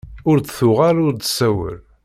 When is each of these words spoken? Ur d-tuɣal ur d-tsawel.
Ur 0.29 0.37
d-tuɣal 0.39 0.97
ur 1.05 1.13
d-tsawel. 1.13 1.77